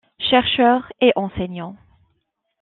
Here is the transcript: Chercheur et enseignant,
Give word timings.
Chercheur 0.17 0.91
et 0.99 1.11
enseignant, 1.15 1.75